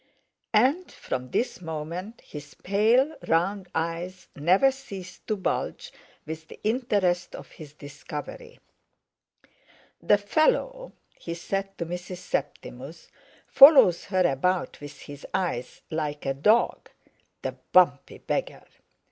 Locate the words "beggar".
18.17-18.63